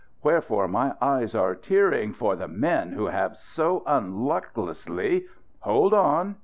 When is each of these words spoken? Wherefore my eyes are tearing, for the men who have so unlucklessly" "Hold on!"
Wherefore 0.23 0.67
my 0.67 0.95
eyes 0.99 1.35
are 1.35 1.53
tearing, 1.53 2.11
for 2.11 2.35
the 2.35 2.47
men 2.47 2.93
who 2.93 3.05
have 3.05 3.37
so 3.37 3.83
unlucklessly" 3.85 5.27
"Hold 5.59 5.93
on!" 5.93 6.37